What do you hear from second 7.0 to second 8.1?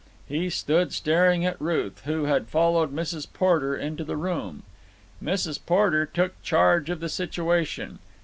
the situation.